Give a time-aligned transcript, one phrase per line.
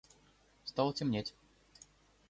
[0.63, 1.35] Стало темнеть.